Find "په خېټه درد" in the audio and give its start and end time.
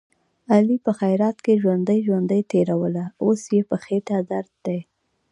3.69-4.53